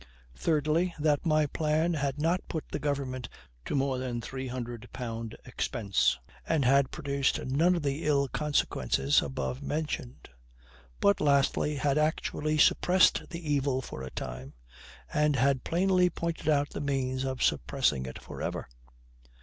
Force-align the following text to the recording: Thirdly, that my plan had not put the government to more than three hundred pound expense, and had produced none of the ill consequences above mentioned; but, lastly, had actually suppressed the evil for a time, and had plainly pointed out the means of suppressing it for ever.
Thirdly, 0.35 0.95
that 0.97 1.27
my 1.27 1.45
plan 1.45 1.93
had 1.93 2.17
not 2.19 2.47
put 2.49 2.63
the 2.71 2.79
government 2.79 3.29
to 3.65 3.75
more 3.75 3.99
than 3.99 4.19
three 4.19 4.47
hundred 4.47 4.89
pound 4.91 5.37
expense, 5.45 6.17
and 6.47 6.65
had 6.65 6.89
produced 6.89 7.45
none 7.45 7.75
of 7.75 7.83
the 7.83 8.03
ill 8.03 8.27
consequences 8.27 9.21
above 9.21 9.61
mentioned; 9.61 10.29
but, 10.99 11.21
lastly, 11.21 11.75
had 11.75 11.99
actually 11.99 12.57
suppressed 12.57 13.29
the 13.29 13.47
evil 13.53 13.79
for 13.79 14.01
a 14.01 14.09
time, 14.09 14.55
and 15.13 15.35
had 15.35 15.63
plainly 15.63 16.09
pointed 16.09 16.49
out 16.49 16.71
the 16.71 16.81
means 16.81 17.23
of 17.23 17.43
suppressing 17.43 18.07
it 18.07 18.17
for 18.19 18.41
ever. 18.41 18.67